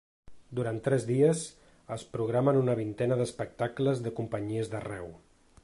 [0.59, 1.43] Durant tres dies,
[1.97, 5.07] es programen una vintena d’espectacles de companyies d’arreu.